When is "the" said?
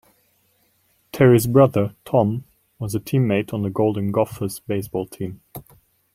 3.61-3.69